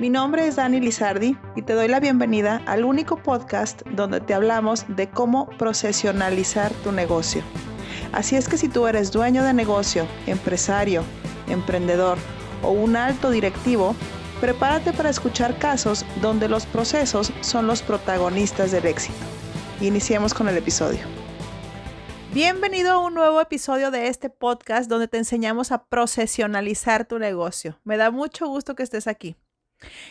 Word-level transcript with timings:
Mi 0.00 0.08
nombre 0.08 0.46
es 0.46 0.56
Dani 0.56 0.80
Lizardi 0.80 1.36
y 1.56 1.60
te 1.60 1.74
doy 1.74 1.86
la 1.86 2.00
bienvenida 2.00 2.62
al 2.64 2.86
único 2.86 3.22
podcast 3.22 3.82
donde 3.88 4.22
te 4.22 4.32
hablamos 4.32 4.86
de 4.88 5.10
cómo 5.10 5.50
procesionalizar 5.58 6.72
tu 6.82 6.90
negocio. 6.90 7.42
Así 8.10 8.34
es 8.34 8.48
que 8.48 8.56
si 8.56 8.70
tú 8.70 8.86
eres 8.86 9.12
dueño 9.12 9.44
de 9.44 9.52
negocio, 9.52 10.06
empresario, 10.26 11.04
emprendedor 11.48 12.16
o 12.62 12.70
un 12.70 12.96
alto 12.96 13.30
directivo, 13.30 13.94
prepárate 14.40 14.94
para 14.94 15.10
escuchar 15.10 15.58
casos 15.58 16.06
donde 16.22 16.48
los 16.48 16.64
procesos 16.64 17.30
son 17.42 17.66
los 17.66 17.82
protagonistas 17.82 18.72
del 18.72 18.86
éxito. 18.86 19.18
Iniciemos 19.82 20.32
con 20.32 20.48
el 20.48 20.56
episodio. 20.56 21.00
Bienvenido 22.32 22.92
a 22.92 22.98
un 23.04 23.12
nuevo 23.12 23.38
episodio 23.38 23.90
de 23.90 24.08
este 24.08 24.30
podcast 24.30 24.88
donde 24.88 25.08
te 25.08 25.18
enseñamos 25.18 25.72
a 25.72 25.84
procesionalizar 25.84 27.04
tu 27.04 27.18
negocio. 27.18 27.78
Me 27.84 27.98
da 27.98 28.10
mucho 28.10 28.46
gusto 28.48 28.74
que 28.74 28.82
estés 28.82 29.06
aquí. 29.06 29.36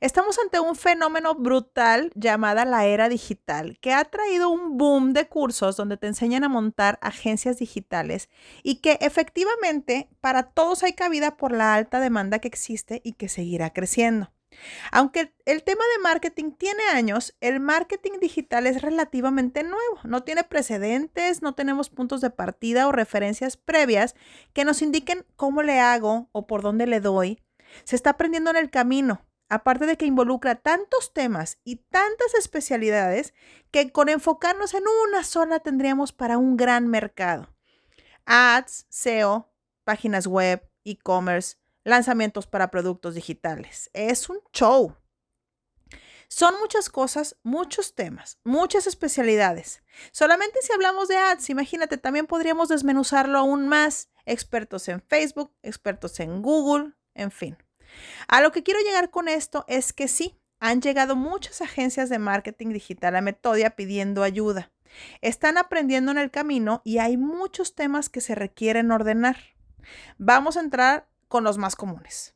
Estamos 0.00 0.38
ante 0.38 0.58
un 0.60 0.74
fenómeno 0.74 1.34
brutal 1.34 2.10
llamada 2.14 2.64
la 2.64 2.86
era 2.86 3.08
digital, 3.08 3.78
que 3.80 3.92
ha 3.92 4.04
traído 4.04 4.50
un 4.50 4.76
boom 4.76 5.12
de 5.12 5.28
cursos 5.28 5.76
donde 5.76 5.96
te 5.96 6.08
enseñan 6.08 6.44
a 6.44 6.48
montar 6.48 6.98
agencias 7.02 7.58
digitales 7.58 8.28
y 8.62 8.76
que 8.76 8.98
efectivamente 9.00 10.08
para 10.20 10.44
todos 10.44 10.82
hay 10.82 10.94
cabida 10.94 11.36
por 11.36 11.52
la 11.52 11.74
alta 11.74 12.00
demanda 12.00 12.40
que 12.40 12.48
existe 12.48 13.00
y 13.04 13.12
que 13.12 13.28
seguirá 13.28 13.70
creciendo. 13.72 14.32
Aunque 14.90 15.32
el 15.46 15.62
tema 15.62 15.82
de 15.96 16.02
marketing 16.02 16.52
tiene 16.52 16.82
años, 16.92 17.34
el 17.40 17.58
marketing 17.60 18.18
digital 18.20 18.66
es 18.66 18.82
relativamente 18.82 19.62
nuevo, 19.62 20.00
no 20.04 20.22
tiene 20.24 20.44
precedentes, 20.44 21.40
no 21.40 21.54
tenemos 21.54 21.88
puntos 21.88 22.20
de 22.20 22.30
partida 22.30 22.86
o 22.86 22.92
referencias 22.92 23.56
previas 23.56 24.14
que 24.52 24.64
nos 24.64 24.82
indiquen 24.82 25.24
cómo 25.36 25.62
le 25.62 25.80
hago 25.80 26.28
o 26.32 26.46
por 26.46 26.62
dónde 26.62 26.86
le 26.86 27.00
doy. 27.00 27.40
Se 27.84 27.96
está 27.96 28.10
aprendiendo 28.10 28.50
en 28.50 28.56
el 28.56 28.70
camino 28.70 29.22
aparte 29.52 29.84
de 29.84 29.98
que 29.98 30.06
involucra 30.06 30.54
tantos 30.54 31.12
temas 31.12 31.58
y 31.62 31.76
tantas 31.76 32.32
especialidades 32.38 33.34
que 33.70 33.92
con 33.92 34.08
enfocarnos 34.08 34.72
en 34.72 34.84
una 35.06 35.24
sola 35.24 35.60
tendríamos 35.60 36.10
para 36.10 36.38
un 36.38 36.56
gran 36.56 36.88
mercado. 36.88 37.54
Ads, 38.24 38.86
SEO, 38.88 39.52
páginas 39.84 40.26
web, 40.26 40.66
e-commerce, 40.84 41.56
lanzamientos 41.84 42.46
para 42.46 42.70
productos 42.70 43.14
digitales. 43.14 43.90
Es 43.92 44.30
un 44.30 44.38
show. 44.54 44.96
Son 46.28 46.58
muchas 46.58 46.88
cosas, 46.88 47.36
muchos 47.42 47.94
temas, 47.94 48.38
muchas 48.44 48.86
especialidades. 48.86 49.82
Solamente 50.12 50.60
si 50.62 50.72
hablamos 50.72 51.08
de 51.08 51.18
ads, 51.18 51.50
imagínate, 51.50 51.98
también 51.98 52.26
podríamos 52.26 52.70
desmenuzarlo 52.70 53.36
aún 53.36 53.68
más. 53.68 54.08
Expertos 54.24 54.88
en 54.88 55.02
Facebook, 55.02 55.54
expertos 55.62 56.20
en 56.20 56.40
Google, 56.40 56.94
en 57.12 57.30
fin. 57.30 57.61
A 58.28 58.40
lo 58.40 58.52
que 58.52 58.62
quiero 58.62 58.80
llegar 58.80 59.10
con 59.10 59.28
esto 59.28 59.64
es 59.68 59.92
que 59.92 60.08
sí, 60.08 60.38
han 60.60 60.80
llegado 60.80 61.16
muchas 61.16 61.60
agencias 61.60 62.08
de 62.08 62.18
marketing 62.18 62.68
digital 62.68 63.16
a 63.16 63.20
Metodia 63.20 63.70
pidiendo 63.70 64.22
ayuda. 64.22 64.70
Están 65.20 65.58
aprendiendo 65.58 66.12
en 66.12 66.18
el 66.18 66.30
camino 66.30 66.82
y 66.84 66.98
hay 66.98 67.16
muchos 67.16 67.74
temas 67.74 68.08
que 68.08 68.20
se 68.20 68.34
requieren 68.34 68.92
ordenar. 68.92 69.36
Vamos 70.18 70.56
a 70.56 70.60
entrar 70.60 71.08
con 71.28 71.42
los 71.42 71.58
más 71.58 71.74
comunes. 71.74 72.34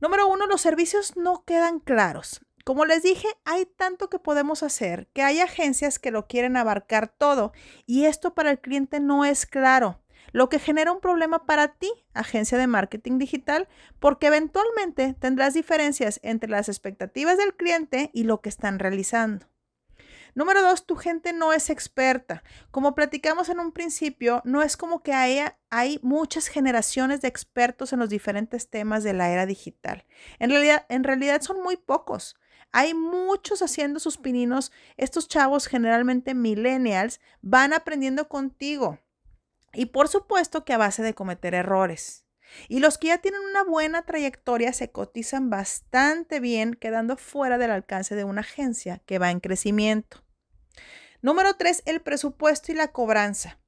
Número 0.00 0.28
uno, 0.28 0.46
los 0.46 0.60
servicios 0.60 1.16
no 1.16 1.44
quedan 1.44 1.80
claros. 1.80 2.40
Como 2.64 2.84
les 2.84 3.02
dije, 3.02 3.26
hay 3.44 3.66
tanto 3.66 4.08
que 4.10 4.18
podemos 4.18 4.62
hacer 4.62 5.08
que 5.12 5.22
hay 5.22 5.40
agencias 5.40 5.98
que 5.98 6.10
lo 6.10 6.26
quieren 6.26 6.56
abarcar 6.56 7.08
todo 7.08 7.52
y 7.86 8.04
esto 8.04 8.34
para 8.34 8.50
el 8.50 8.60
cliente 8.60 9.00
no 9.00 9.24
es 9.24 9.46
claro 9.46 10.00
lo 10.32 10.48
que 10.48 10.58
genera 10.58 10.92
un 10.92 11.00
problema 11.00 11.46
para 11.46 11.68
ti, 11.68 11.90
agencia 12.14 12.58
de 12.58 12.66
marketing 12.66 13.18
digital, 13.18 13.68
porque 13.98 14.28
eventualmente 14.28 15.14
tendrás 15.18 15.54
diferencias 15.54 16.20
entre 16.22 16.50
las 16.50 16.68
expectativas 16.68 17.38
del 17.38 17.54
cliente 17.54 18.10
y 18.12 18.24
lo 18.24 18.40
que 18.40 18.48
están 18.48 18.78
realizando. 18.78 19.46
Número 20.34 20.62
dos, 20.62 20.86
tu 20.86 20.94
gente 20.94 21.32
no 21.32 21.52
es 21.52 21.68
experta. 21.70 22.44
Como 22.70 22.94
platicamos 22.94 23.48
en 23.48 23.58
un 23.58 23.72
principio, 23.72 24.40
no 24.44 24.62
es 24.62 24.76
como 24.76 25.02
que 25.02 25.12
haya, 25.12 25.58
hay 25.70 25.98
muchas 26.02 26.46
generaciones 26.46 27.20
de 27.20 27.28
expertos 27.28 27.92
en 27.92 27.98
los 27.98 28.08
diferentes 28.08 28.70
temas 28.70 29.02
de 29.02 29.14
la 29.14 29.30
era 29.30 29.46
digital. 29.46 30.04
En 30.38 30.50
realidad, 30.50 30.86
en 30.88 31.02
realidad 31.02 31.42
son 31.42 31.62
muy 31.62 31.76
pocos. 31.76 32.36
Hay 32.70 32.94
muchos 32.94 33.62
haciendo 33.62 33.98
sus 33.98 34.18
pininos. 34.18 34.70
Estos 34.96 35.26
chavos, 35.26 35.66
generalmente 35.66 36.34
millennials, 36.34 37.20
van 37.40 37.72
aprendiendo 37.72 38.28
contigo. 38.28 38.98
Y 39.78 39.86
por 39.86 40.08
supuesto 40.08 40.64
que 40.64 40.72
a 40.72 40.76
base 40.76 41.04
de 41.04 41.14
cometer 41.14 41.54
errores. 41.54 42.24
Y 42.66 42.80
los 42.80 42.98
que 42.98 43.06
ya 43.08 43.18
tienen 43.18 43.42
una 43.42 43.62
buena 43.62 44.02
trayectoria 44.02 44.72
se 44.72 44.90
cotizan 44.90 45.50
bastante 45.50 46.40
bien, 46.40 46.74
quedando 46.74 47.16
fuera 47.16 47.58
del 47.58 47.70
alcance 47.70 48.16
de 48.16 48.24
una 48.24 48.40
agencia 48.40 49.00
que 49.06 49.20
va 49.20 49.30
en 49.30 49.38
crecimiento. 49.38 50.24
Número 51.22 51.54
tres, 51.54 51.84
el 51.86 52.00
presupuesto 52.00 52.72
y 52.72 52.74
la 52.74 52.88
cobranza. 52.88 53.60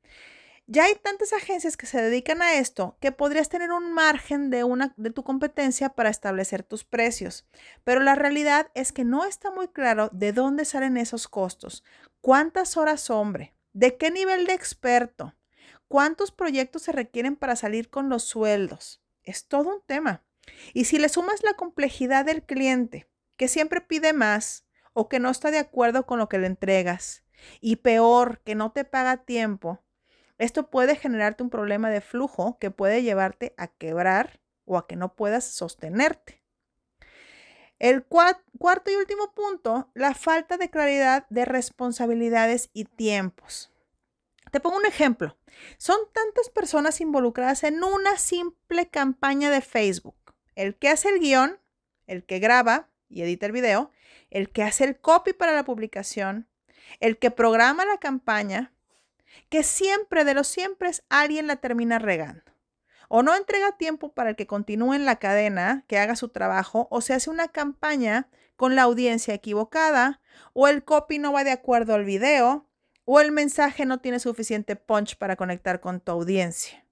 Ya 0.66 0.86
hay 0.86 0.96
tantas 0.96 1.32
agencias 1.32 1.76
que 1.76 1.86
se 1.86 2.02
dedican 2.02 2.42
a 2.42 2.54
esto 2.54 2.96
que 3.00 3.12
podrías 3.12 3.48
tener 3.48 3.70
un 3.70 3.92
margen 3.92 4.50
de, 4.50 4.64
una, 4.64 4.92
de 4.96 5.10
tu 5.10 5.22
competencia 5.22 5.90
para 5.90 6.10
establecer 6.10 6.64
tus 6.64 6.82
precios. 6.82 7.46
Pero 7.84 8.00
la 8.00 8.16
realidad 8.16 8.72
es 8.74 8.90
que 8.90 9.04
no 9.04 9.26
está 9.26 9.52
muy 9.52 9.68
claro 9.68 10.10
de 10.12 10.32
dónde 10.32 10.64
salen 10.64 10.96
esos 10.96 11.28
costos, 11.28 11.84
cuántas 12.20 12.76
horas 12.76 13.10
hombre, 13.10 13.54
de 13.72 13.96
qué 13.96 14.10
nivel 14.10 14.46
de 14.46 14.54
experto, 14.54 15.36
¿Cuántos 15.90 16.30
proyectos 16.30 16.82
se 16.82 16.92
requieren 16.92 17.34
para 17.34 17.56
salir 17.56 17.90
con 17.90 18.08
los 18.08 18.22
sueldos? 18.22 19.02
Es 19.24 19.46
todo 19.46 19.74
un 19.74 19.82
tema. 19.84 20.22
Y 20.72 20.84
si 20.84 21.00
le 21.00 21.08
sumas 21.08 21.42
la 21.42 21.54
complejidad 21.54 22.24
del 22.24 22.44
cliente, 22.44 23.08
que 23.36 23.48
siempre 23.48 23.80
pide 23.80 24.12
más 24.12 24.68
o 24.92 25.08
que 25.08 25.18
no 25.18 25.30
está 25.30 25.50
de 25.50 25.58
acuerdo 25.58 26.06
con 26.06 26.20
lo 26.20 26.28
que 26.28 26.38
le 26.38 26.46
entregas, 26.46 27.24
y 27.60 27.74
peor, 27.74 28.40
que 28.44 28.54
no 28.54 28.70
te 28.70 28.84
paga 28.84 29.24
tiempo, 29.24 29.82
esto 30.38 30.70
puede 30.70 30.94
generarte 30.94 31.42
un 31.42 31.50
problema 31.50 31.90
de 31.90 32.00
flujo 32.00 32.56
que 32.60 32.70
puede 32.70 33.02
llevarte 33.02 33.52
a 33.56 33.66
quebrar 33.66 34.38
o 34.66 34.78
a 34.78 34.86
que 34.86 34.94
no 34.94 35.16
puedas 35.16 35.44
sostenerte. 35.44 36.40
El 37.80 38.04
cuarto 38.04 38.92
y 38.92 38.94
último 38.94 39.34
punto, 39.34 39.90
la 39.94 40.14
falta 40.14 40.56
de 40.56 40.70
claridad 40.70 41.26
de 41.30 41.46
responsabilidades 41.46 42.70
y 42.74 42.84
tiempos. 42.84 43.69
Te 44.50 44.60
pongo 44.60 44.76
un 44.76 44.86
ejemplo. 44.86 45.36
Son 45.78 45.98
tantas 46.12 46.50
personas 46.50 47.00
involucradas 47.00 47.64
en 47.64 47.82
una 47.84 48.18
simple 48.18 48.88
campaña 48.88 49.50
de 49.50 49.60
Facebook. 49.60 50.16
El 50.54 50.76
que 50.76 50.88
hace 50.88 51.08
el 51.08 51.20
guion, 51.20 51.58
el 52.06 52.24
que 52.24 52.38
graba 52.40 52.88
y 53.08 53.22
edita 53.22 53.46
el 53.46 53.52
video, 53.52 53.90
el 54.30 54.50
que 54.50 54.62
hace 54.62 54.84
el 54.84 54.98
copy 54.98 55.32
para 55.32 55.52
la 55.52 55.64
publicación, 55.64 56.48
el 56.98 57.18
que 57.18 57.30
programa 57.30 57.84
la 57.84 57.98
campaña, 57.98 58.72
que 59.48 59.62
siempre 59.62 60.24
de 60.24 60.34
los 60.34 60.48
siempre 60.48 60.90
alguien 61.08 61.46
la 61.46 61.56
termina 61.56 61.98
regando. 61.98 62.42
O 63.08 63.22
no 63.22 63.34
entrega 63.34 63.76
tiempo 63.76 64.12
para 64.12 64.30
el 64.30 64.36
que 64.36 64.46
continúe 64.46 64.94
en 64.94 65.04
la 65.04 65.16
cadena, 65.16 65.84
que 65.88 65.98
haga 65.98 66.16
su 66.16 66.28
trabajo, 66.28 66.86
o 66.90 67.00
se 67.00 67.14
hace 67.14 67.30
una 67.30 67.48
campaña 67.48 68.28
con 68.56 68.76
la 68.76 68.82
audiencia 68.82 69.34
equivocada, 69.34 70.20
o 70.52 70.68
el 70.68 70.84
copy 70.84 71.18
no 71.18 71.32
va 71.32 71.42
de 71.42 71.50
acuerdo 71.50 71.94
al 71.94 72.04
video, 72.04 72.69
o 73.12 73.18
el 73.18 73.32
mensaje 73.32 73.86
no 73.86 73.98
tiene 73.98 74.20
suficiente 74.20 74.76
punch 74.76 75.16
para 75.16 75.34
conectar 75.34 75.80
con 75.80 75.98
tu 75.98 76.12
audiencia. 76.12 76.86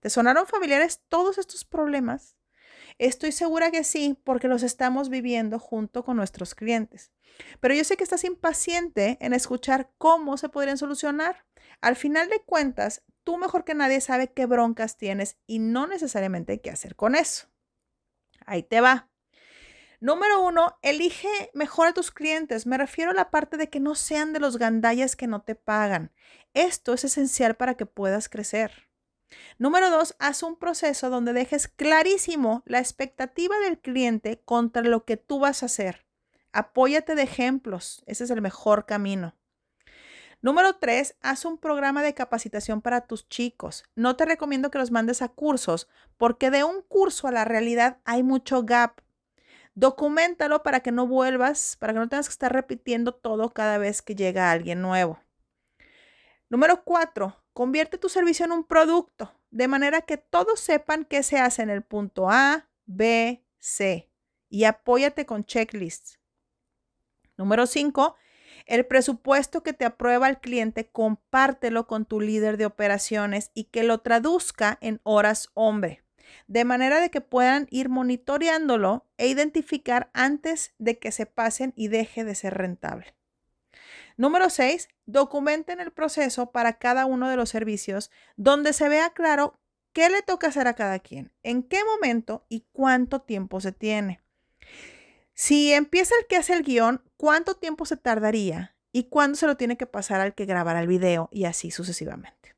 ¿Te 0.00 0.08
sonaron 0.08 0.46
familiares 0.46 1.02
todos 1.10 1.36
estos 1.36 1.66
problemas? 1.66 2.38
Estoy 2.96 3.32
segura 3.32 3.70
que 3.70 3.84
sí, 3.84 4.18
porque 4.24 4.48
los 4.48 4.62
estamos 4.62 5.10
viviendo 5.10 5.58
junto 5.58 6.02
con 6.02 6.16
nuestros 6.16 6.54
clientes. 6.54 7.12
Pero 7.60 7.74
yo 7.74 7.84
sé 7.84 7.98
que 7.98 8.04
estás 8.04 8.24
impaciente 8.24 9.18
en 9.20 9.34
escuchar 9.34 9.92
cómo 9.98 10.38
se 10.38 10.48
podrían 10.48 10.78
solucionar. 10.78 11.44
Al 11.82 11.96
final 11.96 12.30
de 12.30 12.40
cuentas, 12.40 13.02
tú 13.22 13.36
mejor 13.36 13.66
que 13.66 13.74
nadie 13.74 14.00
sabe 14.00 14.32
qué 14.32 14.46
broncas 14.46 14.96
tienes 14.96 15.36
y 15.46 15.58
no 15.58 15.86
necesariamente 15.86 16.62
qué 16.62 16.70
hacer 16.70 16.96
con 16.96 17.14
eso. 17.14 17.48
Ahí 18.46 18.62
te 18.62 18.80
va. 18.80 19.10
Número 20.00 20.40
uno, 20.42 20.78
elige 20.82 21.50
mejor 21.54 21.88
a 21.88 21.92
tus 21.92 22.12
clientes. 22.12 22.66
Me 22.66 22.78
refiero 22.78 23.10
a 23.10 23.14
la 23.14 23.30
parte 23.30 23.56
de 23.56 23.68
que 23.68 23.80
no 23.80 23.96
sean 23.96 24.32
de 24.32 24.38
los 24.38 24.56
gandallas 24.56 25.16
que 25.16 25.26
no 25.26 25.42
te 25.42 25.56
pagan. 25.56 26.12
Esto 26.54 26.92
es 26.92 27.04
esencial 27.04 27.56
para 27.56 27.76
que 27.76 27.84
puedas 27.84 28.28
crecer. 28.28 28.88
Número 29.58 29.90
dos, 29.90 30.14
haz 30.20 30.42
un 30.42 30.56
proceso 30.56 31.10
donde 31.10 31.32
dejes 31.32 31.66
clarísimo 31.66 32.62
la 32.64 32.78
expectativa 32.78 33.58
del 33.58 33.78
cliente 33.80 34.40
contra 34.44 34.82
lo 34.82 35.04
que 35.04 35.16
tú 35.16 35.40
vas 35.40 35.62
a 35.62 35.66
hacer. 35.66 36.06
Apóyate 36.52 37.16
de 37.16 37.22
ejemplos. 37.22 38.04
Ese 38.06 38.24
es 38.24 38.30
el 38.30 38.40
mejor 38.40 38.86
camino. 38.86 39.34
Número 40.40 40.76
tres, 40.76 41.16
haz 41.20 41.44
un 41.44 41.58
programa 41.58 42.04
de 42.04 42.14
capacitación 42.14 42.80
para 42.80 43.08
tus 43.08 43.28
chicos. 43.28 43.82
No 43.96 44.14
te 44.14 44.24
recomiendo 44.24 44.70
que 44.70 44.78
los 44.78 44.92
mandes 44.92 45.22
a 45.22 45.28
cursos 45.28 45.88
porque 46.16 46.52
de 46.52 46.62
un 46.62 46.82
curso 46.82 47.26
a 47.26 47.32
la 47.32 47.44
realidad 47.44 47.98
hay 48.04 48.22
mucho 48.22 48.62
gap. 48.62 49.00
Documentalo 49.78 50.64
para 50.64 50.80
que 50.80 50.90
no 50.90 51.06
vuelvas, 51.06 51.76
para 51.78 51.92
que 51.92 52.00
no 52.00 52.08
tengas 52.08 52.26
que 52.26 52.32
estar 52.32 52.52
repitiendo 52.52 53.14
todo 53.14 53.50
cada 53.50 53.78
vez 53.78 54.02
que 54.02 54.16
llega 54.16 54.50
alguien 54.50 54.82
nuevo. 54.82 55.20
Número 56.48 56.82
cuatro, 56.82 57.44
convierte 57.52 57.96
tu 57.96 58.08
servicio 58.08 58.44
en 58.44 58.50
un 58.50 58.64
producto, 58.64 59.32
de 59.52 59.68
manera 59.68 60.00
que 60.00 60.16
todos 60.16 60.58
sepan 60.58 61.04
qué 61.04 61.22
se 61.22 61.38
hace 61.38 61.62
en 61.62 61.70
el 61.70 61.84
punto 61.84 62.28
A, 62.28 62.68
B, 62.86 63.44
C 63.60 64.10
y 64.48 64.64
apóyate 64.64 65.26
con 65.26 65.44
checklists. 65.44 66.18
Número 67.36 67.64
5. 67.64 68.16
El 68.66 68.84
presupuesto 68.84 69.62
que 69.62 69.74
te 69.74 69.84
aprueba 69.84 70.28
el 70.28 70.40
cliente, 70.40 70.90
compártelo 70.90 71.86
con 71.86 72.04
tu 72.04 72.20
líder 72.20 72.56
de 72.56 72.66
operaciones 72.66 73.52
y 73.54 73.66
que 73.66 73.84
lo 73.84 74.00
traduzca 74.00 74.76
en 74.80 75.00
horas 75.04 75.50
hombre, 75.54 76.02
de 76.46 76.64
manera 76.64 77.00
de 77.00 77.10
que 77.10 77.20
puedan 77.20 77.66
ir 77.70 77.88
monitoreándolo 77.88 79.06
e 79.16 79.28
identificar 79.28 80.10
antes 80.12 80.74
de 80.78 80.98
que 80.98 81.12
se 81.12 81.26
pasen 81.26 81.72
y 81.76 81.88
deje 81.88 82.24
de 82.24 82.34
ser 82.34 82.54
rentable. 82.54 83.14
Número 84.16 84.50
6. 84.50 84.88
Documenten 85.06 85.80
el 85.80 85.92
proceso 85.92 86.50
para 86.50 86.78
cada 86.78 87.06
uno 87.06 87.28
de 87.28 87.36
los 87.36 87.50
servicios 87.50 88.10
donde 88.36 88.72
se 88.72 88.88
vea 88.88 89.10
claro 89.10 89.58
qué 89.92 90.10
le 90.10 90.22
toca 90.22 90.48
hacer 90.48 90.66
a 90.66 90.74
cada 90.74 90.98
quien, 90.98 91.32
en 91.42 91.62
qué 91.62 91.84
momento 91.84 92.44
y 92.48 92.66
cuánto 92.72 93.20
tiempo 93.20 93.60
se 93.60 93.72
tiene. 93.72 94.20
Si 95.34 95.72
empieza 95.72 96.14
el 96.20 96.26
que 96.26 96.36
hace 96.36 96.52
el 96.52 96.64
guion, 96.64 97.02
¿cuánto 97.16 97.54
tiempo 97.54 97.86
se 97.86 97.96
tardaría? 97.96 98.76
¿Y 98.90 99.04
cuándo 99.04 99.36
se 99.36 99.46
lo 99.46 99.56
tiene 99.56 99.76
que 99.76 99.86
pasar 99.86 100.20
al 100.20 100.34
que 100.34 100.46
grabará 100.46 100.80
el 100.80 100.88
video? 100.88 101.28
Y 101.30 101.44
así 101.44 101.70
sucesivamente. 101.70 102.57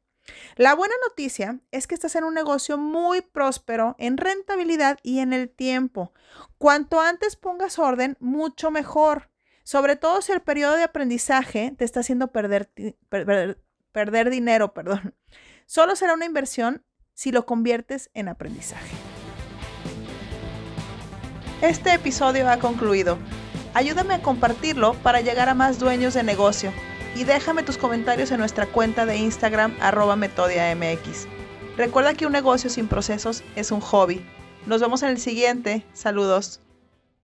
La 0.57 0.75
buena 0.75 0.95
noticia 1.09 1.61
es 1.71 1.87
que 1.87 1.95
estás 1.95 2.17
en 2.17 2.25
un 2.25 2.35
negocio 2.35 2.79
muy 2.79 3.21
próspero 3.21 3.97
en 3.99 4.17
rentabilidad 4.17 4.99
y 5.03 5.21
en 5.21 5.33
el 5.33 5.49
tiempo. 5.49 6.13
Cuanto 6.59 7.01
antes 7.01 7.37
pongas 7.37 7.79
orden, 7.79 8.17
mucho 8.21 8.71
mejor. 8.71 9.31
Sobre 9.63 9.97
todo 9.97 10.23
si 10.23 10.33
el 10.33 10.43
periodo 10.43 10.77
de 10.77 10.85
aprendizaje 10.85 11.73
te 11.77 11.85
está 11.85 12.01
haciendo 12.01 12.29
perder, 12.29 12.71
perder 13.93 14.31
dinero. 14.31 14.75
Perdón. 14.75 15.15
Solo 15.67 15.97
será 15.97 16.15
una 16.15 16.27
inversión 16.27 16.85
si 17.15 17.33
lo 17.33 17.47
conviertes 17.47 18.11
en 18.15 18.29
aprendizaje. 18.29 18.97
Este 21.63 21.93
episodio 21.93 22.49
ha 22.49 22.59
concluido. 22.59 23.19
Ayúdame 23.75 24.15
a 24.15 24.23
compartirlo 24.23 24.95
para 24.95 25.21
llegar 25.21 25.49
a 25.49 25.55
más 25.55 25.79
dueños 25.79 26.15
de 26.15 26.23
negocio 26.23 26.73
y 27.15 27.25
déjame 27.25 27.63
tus 27.63 27.77
comentarios 27.77 28.31
en 28.31 28.39
nuestra 28.39 28.67
cuenta 28.67 29.07
de 29.07 29.17
Instagram 29.17 29.75
arroba 29.81 30.17
metodiamx. 30.17 31.27
Recuerda 31.77 32.15
que 32.15 32.27
un 32.27 32.33
negocio 32.33 32.71
sin 32.71 32.89
procesos 32.89 33.43
es 33.57 33.71
un 33.71 33.81
hobby. 33.81 34.25
Nos 34.67 34.81
vemos 34.81 35.03
en 35.03 35.11
el 35.11 35.19
siguiente. 35.19 35.85
Saludos. 35.93 36.61